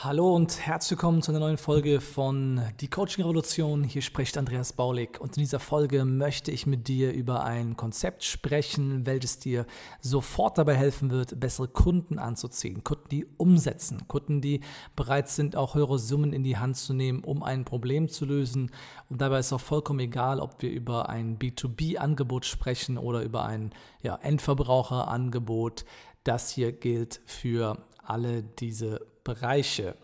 Hallo 0.00 0.32
und 0.32 0.60
herzlich 0.60 0.92
willkommen 0.92 1.22
zu 1.22 1.32
einer 1.32 1.40
neuen 1.40 1.56
Folge 1.56 2.00
von 2.00 2.62
Die 2.78 2.86
Coaching 2.88 3.24
Revolution. 3.24 3.82
Hier 3.82 4.00
spricht 4.00 4.38
Andreas 4.38 4.72
Baulig 4.72 5.20
und 5.20 5.36
in 5.36 5.40
dieser 5.40 5.58
Folge 5.58 6.04
möchte 6.04 6.52
ich 6.52 6.68
mit 6.68 6.86
dir 6.86 7.12
über 7.12 7.42
ein 7.42 7.76
Konzept 7.76 8.22
sprechen, 8.22 9.06
welches 9.06 9.40
dir 9.40 9.66
sofort 10.00 10.56
dabei 10.56 10.76
helfen 10.76 11.10
wird, 11.10 11.40
bessere 11.40 11.66
Kunden 11.66 12.20
anzuziehen. 12.20 12.84
Kunden, 12.84 13.08
die 13.10 13.26
umsetzen, 13.38 14.06
Kunden, 14.06 14.40
die 14.40 14.60
bereit 14.94 15.28
sind, 15.30 15.56
auch 15.56 15.74
höhere 15.74 15.98
Summen 15.98 16.32
in 16.32 16.44
die 16.44 16.58
Hand 16.58 16.76
zu 16.76 16.94
nehmen, 16.94 17.24
um 17.24 17.42
ein 17.42 17.64
Problem 17.64 18.08
zu 18.08 18.24
lösen. 18.24 18.70
Und 19.08 19.20
dabei 19.20 19.40
ist 19.40 19.52
auch 19.52 19.60
vollkommen 19.60 19.98
egal, 19.98 20.38
ob 20.38 20.62
wir 20.62 20.70
über 20.70 21.08
ein 21.08 21.40
B2B-Angebot 21.40 22.44
sprechen 22.44 22.98
oder 22.98 23.22
über 23.22 23.46
ein 23.46 23.72
ja, 24.00 24.14
Endverbraucherangebot. 24.14 25.84
Das 26.22 26.50
hier 26.50 26.70
gilt 26.70 27.20
für 27.26 27.78
alle 28.08 28.44
diese 28.44 29.00
Bereiche. 29.28 29.94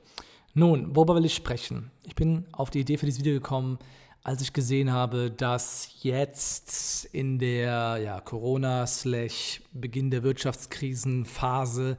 Nun, 0.53 0.95
worüber 0.95 1.15
will 1.15 1.25
ich 1.25 1.35
sprechen? 1.35 1.91
Ich 2.03 2.15
bin 2.15 2.45
auf 2.53 2.69
die 2.69 2.81
Idee 2.81 2.99
für 2.99 3.07
dieses 3.07 3.21
Video 3.21 3.33
gekommen, 3.33 3.79
als 4.23 4.43
ich 4.43 4.53
gesehen 4.53 4.93
habe, 4.93 5.31
dass 5.31 5.97
jetzt 6.03 7.07
in 7.07 7.39
der 7.39 7.99
ja, 8.05 8.21
Corona-Beginn 8.21 10.11
der 10.11 10.23
Wirtschaftskrisenphase 10.23 11.97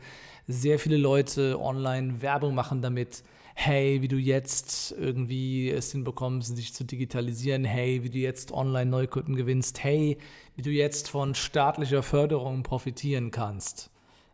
sehr 0.48 0.78
viele 0.78 0.98
Leute 0.98 1.59
online 1.59 2.22
Werbung 2.22 2.54
machen 2.54 2.84
damit, 2.84 3.23
hey, 3.56 4.04
wie 4.04 4.08
du 4.08 4.17
jetzt 4.17 4.92
irgendwie 4.92 5.72
es 5.72 5.92
hinbekommst, 5.92 6.56
dich 6.56 6.76
zu 6.76 6.84
digitalisieren, 6.84 7.66
hey, 7.66 8.04
wie 8.04 8.12
du 8.12 8.20
jetzt 8.20 8.52
online 8.52 8.92
Neukunden 8.92 9.36
gewinnst, 9.36 9.84
hey, 9.84 10.20
wie 10.56 10.62
du 10.62 10.70
jetzt 10.70 11.10
von 11.10 11.34
staatlicher 11.34 12.04
Förderung 12.04 12.62
profitieren 12.62 13.32
kannst. 13.32 13.89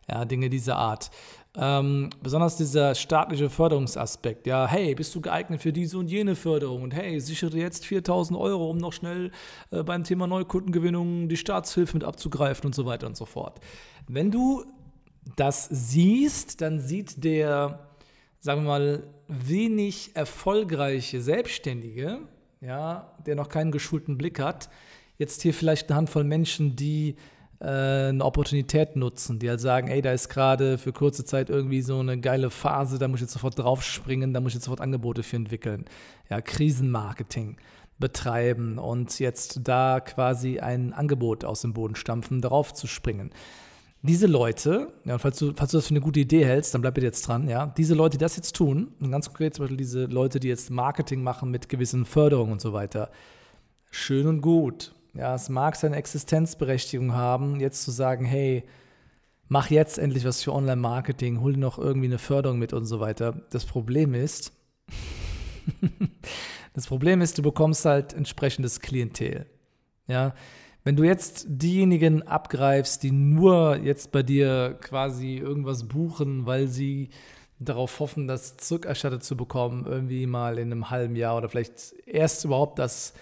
Ja, 0.08 0.24
Dinge 0.24 0.50
dieser 0.50 0.76
Art. 0.76 1.10
Ähm, 1.54 2.08
besonders 2.22 2.56
dieser 2.56 2.94
staatliche 2.94 3.50
Förderungsaspekt. 3.50 4.46
Ja, 4.46 4.66
hey, 4.66 4.94
bist 4.94 5.14
du 5.14 5.20
geeignet 5.20 5.60
für 5.60 5.72
diese 5.72 5.98
und 5.98 6.08
jene 6.08 6.34
Förderung? 6.34 6.82
Und 6.82 6.94
hey, 6.94 7.20
sichere 7.20 7.58
jetzt 7.58 7.84
4000 7.84 8.38
Euro, 8.38 8.70
um 8.70 8.78
noch 8.78 8.94
schnell 8.94 9.30
äh, 9.70 9.82
beim 9.82 10.02
Thema 10.02 10.26
Neukundengewinnung 10.26 11.28
die 11.28 11.36
Staatshilfe 11.36 11.94
mit 11.94 12.04
abzugreifen 12.04 12.66
und 12.66 12.74
so 12.74 12.86
weiter 12.86 13.06
und 13.06 13.18
so 13.18 13.26
fort. 13.26 13.60
Wenn 14.08 14.30
du 14.30 14.64
das 15.36 15.68
siehst, 15.70 16.62
dann 16.62 16.80
sieht 16.80 17.22
der, 17.22 17.86
sagen 18.40 18.62
wir 18.62 18.68
mal, 18.68 19.02
wenig 19.28 20.12
erfolgreiche 20.14 21.20
Selbstständige, 21.20 22.20
ja, 22.62 23.14
der 23.26 23.34
noch 23.34 23.50
keinen 23.50 23.72
geschulten 23.72 24.16
Blick 24.16 24.40
hat, 24.40 24.70
jetzt 25.18 25.42
hier 25.42 25.52
vielleicht 25.52 25.90
eine 25.90 25.98
Handvoll 25.98 26.24
Menschen, 26.24 26.76
die 26.76 27.16
eine 27.64 28.24
Opportunität 28.24 28.96
nutzen, 28.96 29.38
die 29.38 29.48
halt 29.48 29.60
sagen, 29.60 29.88
ey, 29.88 30.02
da 30.02 30.12
ist 30.12 30.28
gerade 30.28 30.78
für 30.78 30.92
kurze 30.92 31.24
Zeit 31.24 31.48
irgendwie 31.48 31.82
so 31.82 32.00
eine 32.00 32.18
geile 32.18 32.50
Phase, 32.50 32.98
da 32.98 33.06
muss 33.06 33.18
ich 33.18 33.22
jetzt 33.22 33.34
sofort 33.34 33.58
draufspringen, 33.58 34.34
da 34.34 34.40
muss 34.40 34.50
ich 34.50 34.56
jetzt 34.56 34.64
sofort 34.64 34.80
Angebote 34.80 35.22
für 35.22 35.36
entwickeln. 35.36 35.84
Ja, 36.28 36.40
Krisenmarketing 36.40 37.56
betreiben 37.98 38.78
und 38.78 39.20
jetzt 39.20 39.60
da 39.62 40.00
quasi 40.00 40.58
ein 40.58 40.92
Angebot 40.92 41.44
aus 41.44 41.60
dem 41.60 41.72
Boden 41.72 41.94
stampfen, 41.94 42.40
darauf 42.40 42.74
zu 42.74 42.88
springen. 42.88 43.30
Diese 44.04 44.26
Leute, 44.26 44.88
ja, 45.04 45.16
falls 45.18 45.38
du, 45.38 45.52
falls 45.54 45.70
du 45.70 45.76
das 45.76 45.86
für 45.86 45.92
eine 45.92 46.00
gute 46.00 46.18
Idee 46.18 46.44
hältst, 46.44 46.74
dann 46.74 46.80
bleib 46.80 46.94
bitte 46.94 47.06
jetzt 47.06 47.28
dran, 47.28 47.48
ja, 47.48 47.66
diese 47.76 47.94
Leute, 47.94 48.18
die 48.18 48.22
das 48.22 48.34
jetzt 48.34 48.56
tun, 48.56 48.88
und 48.98 49.12
ganz 49.12 49.28
konkret 49.28 49.54
zum 49.54 49.62
Beispiel 49.62 49.76
diese 49.76 50.06
Leute, 50.06 50.40
die 50.40 50.48
jetzt 50.48 50.70
Marketing 50.70 51.22
machen 51.22 51.52
mit 51.52 51.68
gewissen 51.68 52.04
Förderungen 52.04 52.50
und 52.50 52.60
so 52.60 52.72
weiter, 52.72 53.10
schön 53.92 54.26
und 54.26 54.40
gut. 54.40 54.92
Ja, 55.14 55.34
es 55.34 55.48
mag 55.48 55.76
seine 55.76 55.96
Existenzberechtigung 55.96 57.12
haben, 57.12 57.60
jetzt 57.60 57.82
zu 57.82 57.90
sagen, 57.90 58.24
hey, 58.24 58.64
mach 59.48 59.70
jetzt 59.70 59.98
endlich 59.98 60.24
was 60.24 60.42
für 60.42 60.52
Online-Marketing, 60.52 61.40
hol 61.40 61.52
dir 61.52 61.58
noch 61.58 61.78
irgendwie 61.78 62.06
eine 62.06 62.18
Förderung 62.18 62.58
mit 62.58 62.72
und 62.72 62.86
so 62.86 63.00
weiter. 63.00 63.42
Das 63.50 63.66
Problem 63.66 64.14
ist, 64.14 64.52
das 66.74 66.86
Problem 66.86 67.20
ist, 67.20 67.36
du 67.36 67.42
bekommst 67.42 67.84
halt 67.84 68.14
entsprechendes 68.14 68.80
Klientel. 68.80 69.46
Ja, 70.06 70.34
wenn 70.84 70.96
du 70.96 71.04
jetzt 71.04 71.44
diejenigen 71.46 72.22
abgreifst, 72.22 73.02
die 73.02 73.12
nur 73.12 73.76
jetzt 73.76 74.10
bei 74.10 74.22
dir 74.22 74.78
quasi 74.80 75.36
irgendwas 75.36 75.86
buchen, 75.86 76.46
weil 76.46 76.66
sie 76.66 77.10
darauf 77.60 78.00
hoffen, 78.00 78.26
das 78.26 78.56
zurückerstattet 78.56 79.22
zu 79.22 79.36
bekommen, 79.36 79.84
irgendwie 79.86 80.26
mal 80.26 80.58
in 80.58 80.72
einem 80.72 80.90
halben 80.90 81.14
Jahr 81.14 81.36
oder 81.36 81.48
vielleicht 81.48 81.94
erst 82.06 82.44
überhaupt 82.44 82.78
das 82.78 83.12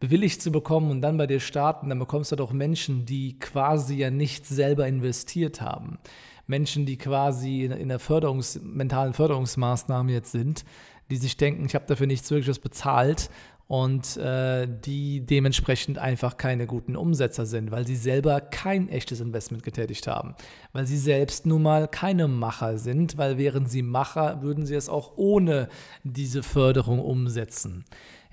bewilligt 0.00 0.42
zu 0.42 0.52
bekommen 0.52 0.90
und 0.90 1.00
dann 1.00 1.16
bei 1.16 1.26
dir 1.26 1.40
starten, 1.40 1.88
dann 1.88 1.98
bekommst 1.98 2.32
du 2.32 2.36
doch 2.36 2.52
Menschen, 2.52 3.06
die 3.06 3.38
quasi 3.38 3.96
ja 3.96 4.10
nicht 4.10 4.46
selber 4.46 4.86
investiert 4.86 5.60
haben. 5.60 5.98
Menschen, 6.46 6.84
die 6.84 6.98
quasi 6.98 7.64
in, 7.64 7.88
der 7.88 8.00
Förderungs-, 8.00 8.60
mentalen 8.62 9.14
Förderungsmaßnahme 9.14 10.12
jetzt 10.12 10.32
sind, 10.32 10.64
die 11.10 11.16
sich 11.16 11.36
denken, 11.36 11.66
ich 11.66 11.74
habe 11.74 11.86
dafür 11.86 12.06
nichts 12.06 12.30
wirkliches 12.30 12.58
bezahlt 12.58 13.30
und 13.66 14.16
äh, 14.18 14.68
die 14.68 15.24
dementsprechend 15.24 15.98
einfach 15.98 16.36
keine 16.36 16.66
guten 16.66 16.96
Umsetzer 16.96 17.46
sind, 17.46 17.70
weil 17.70 17.86
sie 17.86 17.96
selber 17.96 18.40
kein 18.40 18.88
echtes 18.88 19.20
Investment 19.20 19.62
getätigt 19.62 20.06
haben, 20.06 20.34
weil 20.72 20.86
sie 20.86 20.98
selbst 20.98 21.46
nun 21.46 21.62
mal 21.62 21.88
keine 21.88 22.28
Macher 22.28 22.78
sind, 22.78 23.16
weil 23.16 23.38
wären 23.38 23.66
sie 23.66 23.82
Macher, 23.82 24.42
würden 24.42 24.66
sie 24.66 24.74
es 24.74 24.88
auch 24.88 25.12
ohne 25.16 25.68
diese 26.02 26.42
Förderung 26.42 26.98
umsetzen. 26.98 27.84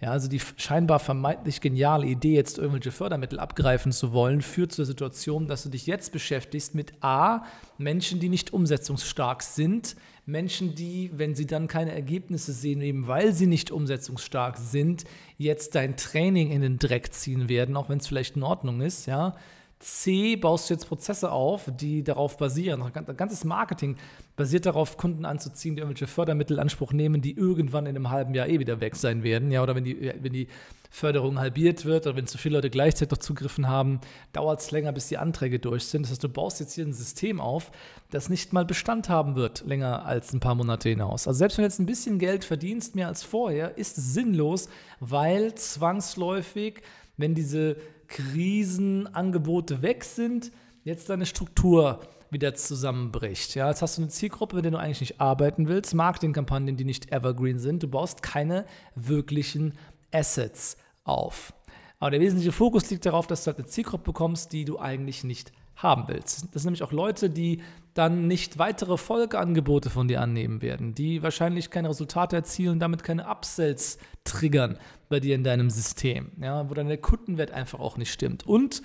Ja, 0.01 0.09
also 0.09 0.27
die 0.27 0.41
scheinbar 0.57 0.99
vermeintlich 0.99 1.61
geniale 1.61 2.07
Idee, 2.07 2.33
jetzt 2.33 2.57
irgendwelche 2.57 2.91
Fördermittel 2.91 3.39
abgreifen 3.39 3.91
zu 3.91 4.11
wollen, 4.13 4.41
führt 4.41 4.71
zur 4.71 4.85
Situation, 4.85 5.47
dass 5.47 5.61
du 5.61 5.69
dich 5.69 5.85
jetzt 5.85 6.11
beschäftigst 6.11 6.73
mit 6.73 6.93
A, 7.01 7.45
Menschen, 7.77 8.19
die 8.19 8.29
nicht 8.29 8.51
umsetzungsstark 8.51 9.43
sind, 9.43 9.95
Menschen, 10.25 10.75
die, 10.75 11.11
wenn 11.13 11.35
sie 11.35 11.47
dann 11.47 11.67
keine 11.67 11.93
Ergebnisse 11.93 12.53
sehen, 12.53 12.81
eben 12.81 13.07
weil 13.07 13.33
sie 13.33 13.47
nicht 13.47 13.71
umsetzungsstark 13.71 14.57
sind, 14.57 15.03
jetzt 15.37 15.75
dein 15.75 15.97
Training 15.97 16.51
in 16.51 16.61
den 16.61 16.77
Dreck 16.77 17.13
ziehen 17.13 17.49
werden, 17.49 17.75
auch 17.75 17.89
wenn 17.89 17.97
es 17.97 18.07
vielleicht 18.07 18.35
in 18.35 18.43
Ordnung 18.43 18.81
ist, 18.81 19.07
ja. 19.07 19.35
C, 19.81 20.35
baust 20.35 20.69
du 20.69 20.75
jetzt 20.75 20.87
Prozesse 20.87 21.31
auf, 21.31 21.71
die 21.75 22.03
darauf 22.03 22.37
basieren. 22.37 22.81
Ein 22.81 23.17
ganzes 23.17 23.43
Marketing 23.43 23.97
basiert 24.35 24.65
darauf, 24.65 24.97
Kunden 24.97 25.25
anzuziehen, 25.25 25.75
die 25.75 25.81
irgendwelche 25.81 26.07
Fördermittel 26.07 26.57
in 26.57 26.61
Anspruch 26.61 26.93
nehmen, 26.93 27.21
die 27.21 27.35
irgendwann 27.35 27.85
in 27.85 27.95
einem 27.95 28.09
halben 28.09 28.33
Jahr 28.33 28.47
eh 28.47 28.59
wieder 28.59 28.79
weg 28.79 28.95
sein 28.95 29.23
werden. 29.23 29.51
Ja, 29.51 29.63
oder 29.63 29.75
wenn 29.75 29.83
die, 29.83 30.13
wenn 30.21 30.33
die 30.33 30.47
Förderung 30.93 31.39
halbiert 31.39 31.85
wird 31.85 32.05
oder 32.05 32.17
wenn 32.17 32.27
zu 32.27 32.37
viele 32.37 32.57
Leute 32.57 32.69
gleichzeitig 32.69 33.11
noch 33.11 33.17
zugriffen 33.19 33.67
haben, 33.67 34.01
dauert 34.33 34.59
es 34.59 34.71
länger, 34.71 34.91
bis 34.91 35.07
die 35.07 35.17
Anträge 35.17 35.57
durch 35.57 35.85
sind. 35.85 36.03
Das 36.03 36.11
heißt, 36.11 36.23
du 36.23 36.29
baust 36.29 36.59
jetzt 36.59 36.73
hier 36.73 36.85
ein 36.85 36.93
System 36.93 37.39
auf, 37.39 37.71
das 38.11 38.29
nicht 38.29 38.51
mal 38.51 38.65
Bestand 38.65 39.07
haben 39.07 39.35
wird, 39.35 39.63
länger 39.65 40.05
als 40.05 40.33
ein 40.33 40.41
paar 40.41 40.55
Monate 40.55 40.89
hinaus. 40.89 41.27
Also 41.27 41.37
selbst 41.37 41.57
wenn 41.57 41.63
du 41.63 41.67
jetzt 41.67 41.79
ein 41.79 41.85
bisschen 41.85 42.19
Geld 42.19 42.43
verdienst, 42.43 42.95
mehr 42.95 43.07
als 43.07 43.23
vorher, 43.23 43.77
ist 43.77 43.97
es 43.97 44.13
sinnlos, 44.13 44.67
weil 44.99 45.55
zwangsläufig, 45.55 46.81
wenn 47.21 47.35
diese 47.35 47.77
Krisenangebote 48.07 49.81
weg 49.81 50.03
sind, 50.03 50.51
jetzt 50.83 51.09
deine 51.09 51.25
Struktur 51.25 52.01
wieder 52.29 52.53
zusammenbricht. 52.55 53.55
Ja, 53.55 53.69
jetzt 53.69 53.81
hast 53.81 53.97
du 53.97 54.01
eine 54.01 54.09
Zielgruppe, 54.09 54.55
mit 54.55 54.65
der 54.65 54.71
du 54.71 54.79
eigentlich 54.79 55.01
nicht 55.01 55.21
arbeiten 55.21 55.67
willst, 55.67 55.93
Marketingkampagnen, 55.93 56.77
die 56.77 56.85
nicht 56.85 57.11
evergreen 57.11 57.59
sind. 57.59 57.83
Du 57.83 57.87
baust 57.87 58.23
keine 58.23 58.65
wirklichen 58.95 59.73
Assets 60.11 60.77
auf. 61.03 61.53
Aber 61.99 62.11
der 62.11 62.19
wesentliche 62.19 62.51
Fokus 62.51 62.89
liegt 62.89 63.05
darauf, 63.05 63.27
dass 63.27 63.43
du 63.43 63.47
halt 63.47 63.59
eine 63.59 63.67
Zielgruppe 63.67 64.05
bekommst, 64.05 64.53
die 64.53 64.65
du 64.65 64.79
eigentlich 64.79 65.23
nicht 65.23 65.51
haben 65.75 66.07
willst. 66.07 66.45
Das 66.53 66.63
sind 66.63 66.65
nämlich 66.65 66.83
auch 66.83 66.91
Leute, 66.91 67.29
die 67.29 67.61
dann 67.93 68.27
nicht 68.27 68.57
weitere 68.57 68.97
Folgeangebote 68.97 69.89
von 69.89 70.07
dir 70.07 70.21
annehmen 70.21 70.61
werden, 70.61 70.95
die 70.95 71.23
wahrscheinlich 71.23 71.69
keine 71.69 71.89
Resultate 71.89 72.37
erzielen, 72.37 72.79
damit 72.79 73.03
keine 73.03 73.27
Upsells 73.27 73.97
triggern 74.23 74.77
bei 75.09 75.19
dir 75.19 75.35
in 75.35 75.43
deinem 75.43 75.69
System, 75.69 76.31
ja, 76.41 76.69
wo 76.69 76.73
dann 76.73 76.87
der 76.87 76.97
Kundenwert 76.97 77.51
einfach 77.51 77.79
auch 77.79 77.97
nicht 77.97 78.11
stimmt. 78.11 78.47
Und 78.47 78.81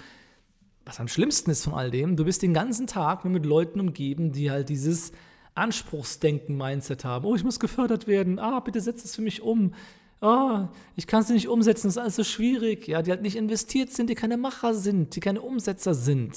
was 0.85 1.01
am 1.01 1.09
schlimmsten 1.09 1.51
ist 1.51 1.65
von 1.65 1.75
all 1.75 1.91
dem, 1.91 2.17
du 2.17 2.25
bist 2.25 2.43
den 2.43 2.55
ganzen 2.55 2.87
Tag 2.87 3.25
nur 3.25 3.33
mit 3.33 3.47
Leuten 3.47 3.81
umgeben, 3.81 4.33
die 4.33 4.51
halt 4.51 4.69
dieses 4.69 5.13
Anspruchsdenken-Mindset 5.55 7.05
haben. 7.05 7.25
Oh, 7.25 7.35
ich 7.35 7.45
muss 7.45 7.61
gefördert 7.61 8.07
werden. 8.07 8.39
Ah, 8.39 8.61
bitte 8.61 8.81
setz 8.81 9.05
es 9.05 9.17
für 9.17 9.23
mich 9.23 9.43
um. 9.43 9.75
oh, 10.21 10.69
ich 10.95 11.07
kann 11.07 11.23
es 11.23 11.29
nicht 11.29 11.49
umsetzen, 11.49 11.89
das 11.89 11.97
ist 11.97 12.03
alles 12.03 12.17
so 12.17 12.25
schwierig. 12.25 12.87
Ja, 12.87 13.03
die 13.03 13.11
halt 13.11 13.23
nicht 13.23 13.37
investiert 13.37 13.91
sind, 13.91 14.11
die 14.11 14.15
keine 14.15 14.37
Macher 14.37 14.75
sind, 14.75 15.17
die 15.17 15.21
keine 15.21 15.41
Umsetzer 15.41 15.95
sind. 15.95 16.37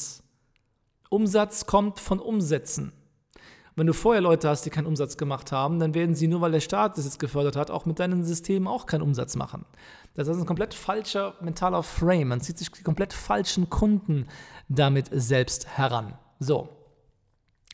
Umsatz 1.09 1.65
kommt 1.65 1.99
von 1.99 2.19
Umsetzen. 2.19 2.93
Wenn 3.75 3.87
du 3.87 3.93
vorher 3.93 4.21
Leute 4.21 4.49
hast, 4.49 4.65
die 4.65 4.69
keinen 4.69 4.87
Umsatz 4.87 5.15
gemacht 5.15 5.51
haben, 5.51 5.79
dann 5.79 5.93
werden 5.93 6.13
sie 6.13 6.27
nur, 6.27 6.41
weil 6.41 6.51
der 6.51 6.59
Staat 6.59 6.97
das 6.97 7.05
jetzt 7.05 7.19
gefördert 7.19 7.55
hat, 7.55 7.71
auch 7.71 7.85
mit 7.85 7.99
deinen 7.99 8.23
Systemen 8.23 8.67
auch 8.67 8.85
keinen 8.85 9.01
Umsatz 9.01 9.35
machen. 9.35 9.65
Das 10.15 10.27
ist 10.27 10.37
ein 10.37 10.45
komplett 10.45 10.73
falscher 10.73 11.35
mentaler 11.39 11.81
Frame. 11.81 12.27
Man 12.27 12.41
zieht 12.41 12.57
sich 12.57 12.69
die 12.71 12.83
komplett 12.83 13.13
falschen 13.13 13.69
Kunden 13.69 14.27
damit 14.67 15.09
selbst 15.13 15.65
heran. 15.77 16.17
So. 16.39 16.67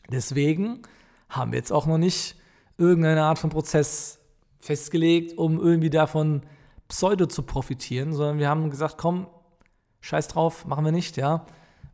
Deswegen 0.08 0.82
haben 1.28 1.50
wir 1.50 1.58
jetzt 1.58 1.72
auch 1.72 1.86
noch 1.86 1.98
nicht 1.98 2.36
irgendeine 2.78 3.24
Art 3.24 3.40
von 3.40 3.50
Prozess 3.50 4.20
festgelegt, 4.60 5.36
um 5.36 5.58
irgendwie 5.58 5.90
davon 5.90 6.42
pseudo 6.88 7.26
zu 7.26 7.42
profitieren, 7.42 8.12
sondern 8.12 8.38
wir 8.38 8.48
haben 8.48 8.70
gesagt, 8.70 8.96
komm, 8.96 9.26
scheiß 10.00 10.28
drauf, 10.28 10.66
machen 10.66 10.84
wir 10.84 10.92
nicht, 10.92 11.16
ja. 11.16 11.46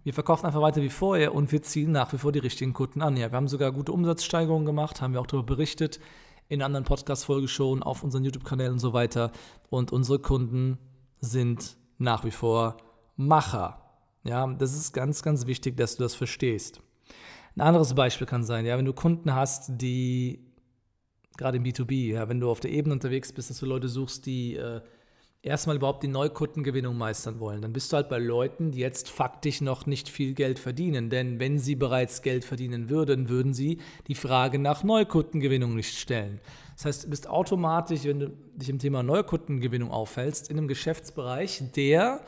Wir 0.04 0.12
verkaufen 0.12 0.46
einfach 0.46 0.60
weiter 0.60 0.82
wie 0.82 0.88
vorher 0.88 1.34
und 1.34 1.52
wir 1.52 1.62
ziehen 1.62 1.92
nach 1.92 2.12
wie 2.12 2.18
vor 2.18 2.32
die 2.32 2.40
richtigen 2.40 2.72
Kunden 2.72 3.02
an. 3.02 3.16
Ja, 3.16 3.30
wir 3.30 3.36
haben 3.36 3.46
sogar 3.46 3.70
gute 3.70 3.92
Umsatzsteigerungen 3.92 4.66
gemacht, 4.66 5.00
haben 5.00 5.12
wir 5.12 5.20
auch 5.20 5.26
darüber 5.26 5.46
berichtet 5.46 6.00
in 6.48 6.60
anderen 6.60 6.84
Podcast-Folgen 6.84 7.48
schon, 7.48 7.82
auf 7.82 8.02
unseren 8.02 8.24
YouTube-Kanälen 8.24 8.72
und 8.72 8.78
so 8.78 8.92
weiter. 8.92 9.30
Und 9.70 9.92
unsere 9.92 10.18
Kunden 10.18 10.78
sind 11.20 11.76
nach 11.98 12.24
wie 12.24 12.30
vor 12.32 12.76
Macher. 13.16 13.80
Ja, 14.24 14.46
das 14.46 14.74
ist 14.74 14.92
ganz, 14.92 15.22
ganz 15.22 15.46
wichtig, 15.46 15.76
dass 15.76 15.96
du 15.96 16.02
das 16.02 16.14
verstehst. 16.14 16.80
Ein 17.54 17.62
anderes 17.62 17.94
Beispiel 17.94 18.26
kann 18.26 18.44
sein, 18.44 18.66
ja, 18.66 18.76
wenn 18.76 18.84
du 18.84 18.92
Kunden 18.92 19.34
hast, 19.34 19.70
die 19.80 20.44
gerade 21.36 21.58
im 21.58 21.64
B2B, 21.64 22.12
ja, 22.12 22.28
wenn 22.28 22.40
du 22.40 22.50
auf 22.50 22.60
der 22.60 22.72
Ebene 22.72 22.94
unterwegs 22.94 23.32
bist, 23.32 23.50
dass 23.50 23.58
du 23.58 23.66
Leute 23.66 23.88
suchst, 23.88 24.26
die 24.26 24.56
äh, 24.56 24.80
erstmal 25.42 25.76
überhaupt 25.76 26.04
die 26.04 26.08
Neukundengewinnung 26.08 26.96
meistern 26.96 27.40
wollen, 27.40 27.62
dann 27.62 27.72
bist 27.72 27.92
du 27.92 27.96
halt 27.96 28.08
bei 28.08 28.18
Leuten, 28.18 28.70
die 28.70 28.78
jetzt 28.78 29.10
faktisch 29.10 29.60
noch 29.60 29.86
nicht 29.86 30.08
viel 30.08 30.34
Geld 30.34 30.58
verdienen. 30.58 31.10
Denn 31.10 31.40
wenn 31.40 31.58
sie 31.58 31.74
bereits 31.74 32.22
Geld 32.22 32.44
verdienen 32.44 32.88
würden, 32.88 33.28
würden 33.28 33.52
sie 33.52 33.78
die 34.06 34.14
Frage 34.14 34.58
nach 34.58 34.84
Neukundengewinnung 34.84 35.74
nicht 35.74 35.98
stellen. 35.98 36.40
Das 36.76 36.84
heißt, 36.86 37.04
du 37.04 37.10
bist 37.10 37.28
automatisch, 37.28 38.04
wenn 38.04 38.20
du 38.20 38.30
dich 38.54 38.68
im 38.68 38.78
Thema 38.78 39.02
Neukundengewinnung 39.02 39.90
aufhältst, 39.90 40.48
in 40.48 40.58
einem 40.58 40.68
Geschäftsbereich, 40.68 41.62
der 41.74 42.20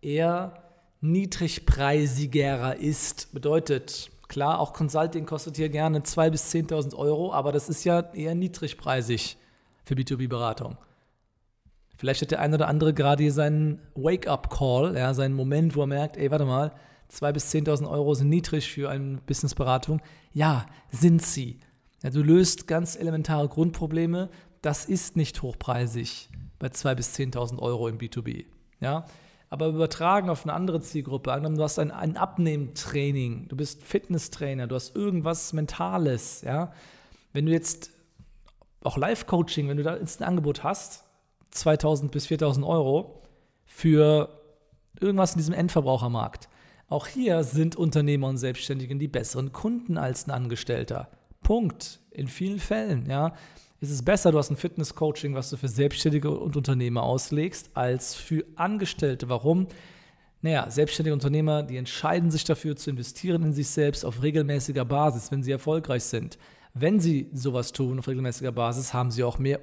eher 0.00 0.54
niedrigpreisigerer 1.02 2.76
ist. 2.76 3.32
Bedeutet, 3.34 4.10
klar, 4.28 4.58
auch 4.58 4.72
Consulting 4.72 5.26
kostet 5.26 5.56
hier 5.56 5.68
gerne 5.68 6.00
2.000 6.00 6.30
bis 6.30 6.50
10.000 6.52 6.94
Euro, 6.96 7.32
aber 7.32 7.52
das 7.52 7.68
ist 7.68 7.84
ja 7.84 8.00
eher 8.14 8.34
niedrigpreisig 8.34 9.36
für 9.84 9.94
B2B-Beratung. 9.94 10.78
Vielleicht 12.02 12.20
hat 12.20 12.32
der 12.32 12.40
ein 12.40 12.52
oder 12.52 12.66
andere 12.66 12.92
gerade 12.92 13.22
hier 13.22 13.32
seinen 13.32 13.78
Wake-up-Call, 13.94 14.96
ja, 14.96 15.14
seinen 15.14 15.36
Moment, 15.36 15.76
wo 15.76 15.82
er 15.82 15.86
merkt, 15.86 16.16
ey, 16.16 16.32
warte 16.32 16.44
mal, 16.44 16.72
2.000 17.12 17.32
bis 17.32 17.54
10.000 17.54 17.88
Euro 17.88 18.12
sind 18.14 18.28
niedrig 18.28 18.72
für 18.72 18.90
eine 18.90 19.18
Businessberatung. 19.24 20.02
Ja, 20.32 20.66
sind 20.90 21.22
sie. 21.22 21.60
Ja, 22.02 22.10
du 22.10 22.24
löst 22.24 22.66
ganz 22.66 22.96
elementare 22.96 23.48
Grundprobleme. 23.48 24.30
Das 24.62 24.84
ist 24.84 25.14
nicht 25.14 25.42
hochpreisig 25.42 26.28
bei 26.58 26.66
2.000 26.66 26.94
bis 26.96 27.14
10.000 27.14 27.60
Euro 27.60 27.86
im 27.86 27.98
B2B. 27.98 28.46
Ja? 28.80 29.04
Aber 29.48 29.68
übertragen 29.68 30.28
auf 30.28 30.42
eine 30.42 30.54
andere 30.54 30.80
Zielgruppe, 30.80 31.30
angenommen, 31.30 31.56
du 31.56 31.62
hast 31.62 31.78
ein, 31.78 31.92
ein 31.92 32.16
Abnehmtraining, 32.16 33.46
du 33.46 33.54
bist 33.54 33.84
Fitnesstrainer, 33.84 34.66
du 34.66 34.74
hast 34.74 34.96
irgendwas 34.96 35.52
Mentales. 35.52 36.42
Ja? 36.42 36.72
Wenn 37.32 37.46
du 37.46 37.52
jetzt 37.52 37.92
auch 38.82 38.96
Live-Coaching, 38.96 39.68
wenn 39.68 39.76
du 39.76 39.84
da 39.84 39.96
jetzt 39.96 40.20
ein 40.20 40.26
Angebot 40.26 40.64
hast, 40.64 41.04
2000 41.52 42.10
bis 42.10 42.26
4000 42.26 42.66
Euro 42.66 43.22
für 43.64 44.28
irgendwas 45.00 45.32
in 45.32 45.38
diesem 45.38 45.54
Endverbrauchermarkt. 45.54 46.48
Auch 46.88 47.06
hier 47.06 47.42
sind 47.44 47.76
Unternehmer 47.76 48.28
und 48.28 48.36
Selbstständigen 48.36 48.98
die 48.98 49.08
besseren 49.08 49.52
Kunden 49.52 49.96
als 49.96 50.26
ein 50.26 50.30
Angestellter. 50.30 51.08
Punkt. 51.42 52.00
In 52.10 52.28
vielen 52.28 52.58
Fällen, 52.58 53.08
ja. 53.08 53.34
Ist 53.80 53.90
es 53.90 54.04
besser, 54.04 54.30
du 54.30 54.38
hast 54.38 54.50
ein 54.50 54.56
Fitness-Coaching, 54.56 55.34
was 55.34 55.50
du 55.50 55.56
für 55.56 55.68
Selbstständige 55.68 56.30
und 56.30 56.56
Unternehmer 56.56 57.02
auslegst, 57.02 57.70
als 57.74 58.14
für 58.14 58.44
Angestellte. 58.54 59.28
Warum? 59.28 59.66
Naja, 60.40 60.70
selbstständige 60.70 61.14
Unternehmer, 61.14 61.62
die 61.62 61.76
entscheiden 61.76 62.30
sich 62.30 62.44
dafür 62.44 62.76
zu 62.76 62.90
investieren 62.90 63.42
in 63.42 63.52
sich 63.52 63.68
selbst 63.68 64.04
auf 64.04 64.22
regelmäßiger 64.22 64.84
Basis, 64.84 65.32
wenn 65.32 65.42
sie 65.42 65.52
erfolgreich 65.52 66.04
sind. 66.04 66.38
Wenn 66.74 67.00
sie 67.00 67.28
sowas 67.32 67.72
tun 67.72 67.98
auf 67.98 68.06
regelmäßiger 68.06 68.52
Basis, 68.52 68.92
haben 68.92 69.10
sie 69.10 69.24
auch 69.24 69.38
mehr 69.38 69.60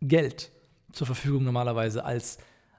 Geld 0.00 0.50
zur 0.92 1.06
Verfügung 1.06 1.44
normalerweise 1.44 2.04
als 2.04 2.38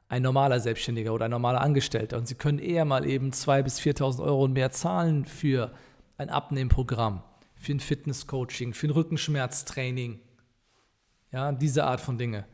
ein 0.10 0.21
normaler 0.21 0.60
Selbstständiger 0.60 1.13
oder 1.13 1.25
ein 1.25 1.31
normaler 1.31 1.62
Angestellter. 1.62 2.18
Und 2.18 2.27
sie 2.27 2.36
können 2.36 2.60
eher 2.60 2.86
mal 2.86 3.06
eben 3.06 3.31
2.000 3.31 3.63
bis 3.63 3.80
4.000 3.80 4.24
Euro 4.24 4.48
mehr 4.48 4.71
zahlen 4.71 5.25
für 5.25 5.71
ein 6.18 6.30
Abnehmprogramm, 6.30 7.24
für 7.56 7.74
ein 7.74 7.80
Fitnesscoaching, 7.80 8.74
für 8.74 8.88
ein 8.88 8.92
Rückenschmerztraining. 8.92 10.19
Ja, 11.31 11.51
diese 11.51 11.86
Art 11.86 12.00
von 12.00 12.18
Dinge. 12.18 12.45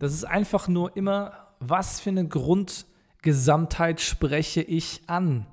Das 0.00 0.12
ist 0.12 0.24
einfach 0.24 0.66
nur 0.66 0.96
immer, 0.96 1.48
was 1.60 2.00
für 2.00 2.10
eine 2.10 2.26
Grundgesamtheit 2.26 4.00
spreche 4.00 4.62
ich 4.62 5.02
an? 5.06 5.46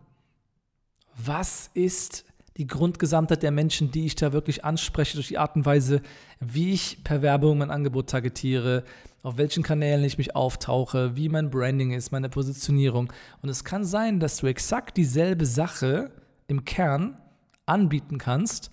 Was 1.15 1.69
ist 1.73 2.25
die 2.57 2.67
Grundgesamtheit 2.67 3.43
der 3.43 3.51
Menschen, 3.51 3.91
die 3.91 4.05
ich 4.05 4.15
da 4.15 4.33
wirklich 4.33 4.63
anspreche, 4.63 5.15
durch 5.15 5.27
die 5.27 5.37
Art 5.37 5.55
und 5.55 5.65
Weise, 5.65 6.01
wie 6.39 6.71
ich 6.71 7.03
per 7.03 7.21
Werbung 7.21 7.57
mein 7.57 7.71
Angebot 7.71 8.09
targetiere, 8.09 8.83
auf 9.25 9.37
welchen 9.37 9.63
Kanälen 9.63 10.03
ich 10.03 10.19
mich 10.19 10.35
auftauche, 10.35 11.15
wie 11.15 11.29
mein 11.29 11.49
Branding 11.49 11.91
ist, 11.91 12.11
meine 12.11 12.29
Positionierung. 12.29 13.11
Und 13.41 13.49
es 13.49 13.63
kann 13.63 13.83
sein, 13.83 14.19
dass 14.19 14.37
du 14.37 14.45
exakt 14.45 14.97
dieselbe 14.97 15.47
Sache 15.47 16.11
im 16.47 16.63
Kern 16.63 17.17
anbieten 17.65 18.19
kannst, 18.19 18.69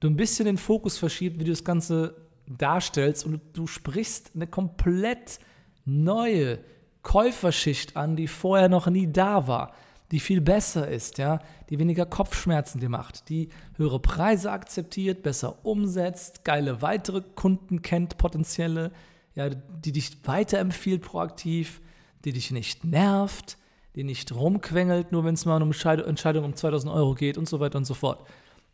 du 0.00 0.08
ein 0.08 0.16
bisschen 0.16 0.46
den 0.46 0.56
Fokus 0.56 0.96
verschiebst, 0.96 1.38
wie 1.38 1.44
du 1.44 1.50
das 1.50 1.64
Ganze 1.64 2.16
darstellst 2.46 3.26
und 3.26 3.40
du 3.52 3.66
sprichst 3.66 4.32
eine 4.34 4.46
komplett 4.46 5.38
neue 5.84 6.60
Käuferschicht 7.02 7.96
an, 7.96 8.16
die 8.16 8.28
vorher 8.28 8.70
noch 8.70 8.86
nie 8.86 9.12
da 9.12 9.46
war, 9.46 9.74
die 10.10 10.20
viel 10.20 10.40
besser 10.40 10.88
ist, 10.88 11.18
ja, 11.18 11.40
die 11.68 11.78
weniger 11.78 12.06
Kopfschmerzen 12.06 12.80
dir 12.80 12.88
macht, 12.88 13.28
die 13.28 13.50
höhere 13.76 14.00
Preise 14.00 14.52
akzeptiert, 14.52 15.22
besser 15.22 15.66
umsetzt, 15.66 16.44
geile 16.44 16.80
weitere 16.80 17.20
Kunden 17.34 17.82
kennt, 17.82 18.16
potenzielle, 18.16 18.90
ja, 19.34 19.48
die 19.48 19.92
dich 19.92 20.16
weiterempfiehlt 20.24 21.02
proaktiv, 21.02 21.80
die 22.24 22.32
dich 22.32 22.50
nicht 22.50 22.84
nervt, 22.84 23.58
die 23.94 24.04
nicht 24.04 24.34
rumquengelt, 24.34 25.12
nur 25.12 25.24
wenn 25.24 25.34
es 25.34 25.44
mal 25.44 25.62
um 25.62 25.70
Entscheidung 25.70 26.44
um 26.44 26.56
2000 26.56 26.92
Euro 26.92 27.14
geht 27.14 27.38
und 27.38 27.48
so 27.48 27.60
weiter 27.60 27.78
und 27.78 27.84
so 27.84 27.94
fort. 27.94 28.20